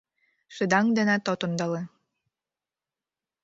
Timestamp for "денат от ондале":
0.97-1.83